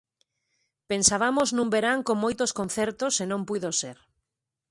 Pensabamos 0.91 1.49
nun 1.55 1.67
verán 1.75 1.99
con 2.07 2.17
moitos 2.23 2.51
concertos 2.59 3.13
e 3.23 3.25
non 3.31 3.41
puido 3.49 3.69
ser. 3.81 3.97